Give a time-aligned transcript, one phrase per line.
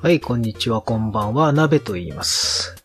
[0.00, 2.76] はい、こんにちは、こんばんは、鍋と言います。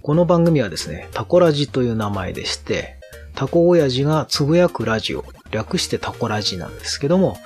[0.00, 2.98] この番組はですね、タコラジという名前でして、
[3.34, 7.36] タコ親父がつぶやくラジオ、略してタコラジなんですけども、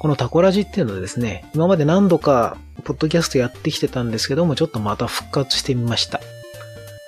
[0.00, 6.22] このタコラジっていうのはですね、今まで何度か、ポッドキャストやってきてたんですけども、ちょっとまた復活してみました。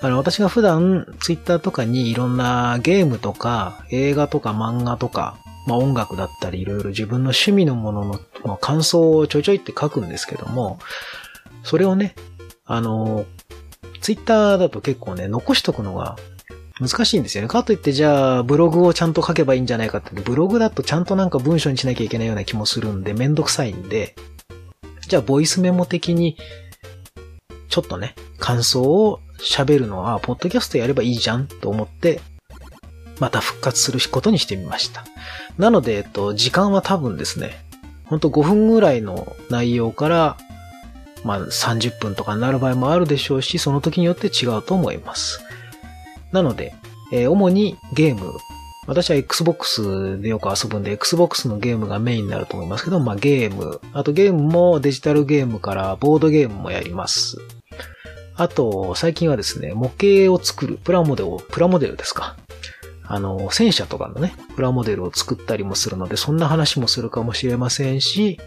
[0.02, 10.78] あの、私が普段、ツイッターとかにいろんなゲームとか、映画とか漫画とか、まあ音楽だったり、いろいろ自分の趣味のもののまあ感想をちょいちょいって書くんですけども、
[11.66, 12.14] それをね、
[12.64, 13.26] あの、
[14.00, 16.16] ツイッターだと結構ね、残しとくのが
[16.80, 17.48] 難しいんですよね。
[17.48, 24.14] かといって、じゃあ、ブログをちゃんと書けばいいんじゃないかって、ブログだとちゃんとなんか文章にしなきゃいけないような気もするんで、めんどくさいんで、
[25.08, 26.36] じゃあ、ボイスメモ的に、
[27.68, 32.20] ちょっとね、感想を喋るのは、ポッドキャストやればいいじゃんと思って、
[33.18, 35.04] また復活することにしてみました。
[35.58, 37.64] なので、えっと、時間は多分ですね、
[38.04, 40.36] ほんと5分ぐらいの内容から、
[41.26, 45.40] まあ30分とかになる場合もあるでしょうし、その時によって違うと思います。
[46.32, 46.74] なので、
[47.12, 48.32] えー主にゲーム、
[48.86, 57.38] 私は Xbox でよく遊ぶんで、Xbox のゲームがメインになると思いますけど、まあゲーム、あとゲームもデジタルゲームからボードゲームもやります。
[58.36, 62.36] あと、最近はですね、模型を作る、プラモデルを、プラモデルですか。
[63.08, 68.38] あの、戦車とかのね、プラモデルを作ったりもするので、そんな話もするかもしれませんし、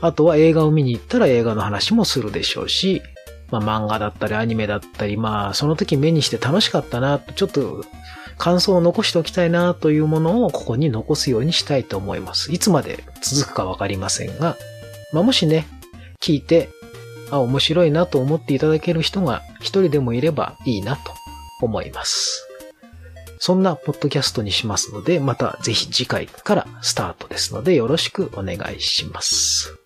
[0.00, 3.02] あとは映画を見に行ったら映画の話もするでしょうし、
[3.50, 7.84] まあ漫画だったりアニメだったり、まあその時目にして楽しかったな、ちょっと
[8.38, 12.52] 感想を残しておきたいなというものをここに残すようにしたいと思います。
[12.52, 14.56] いつまで続くかわかりませんが、
[15.12, 15.66] まあもしね、
[16.20, 16.70] 聞いて、
[17.30, 21.12] あ、面白いなと思っていただける人が一人でもいればいいなと
[21.60, 22.46] 思います。
[23.38, 29.79] そんなポッドキャストにしますので、またぜひ次回からスタートですのでよろしくお願いします。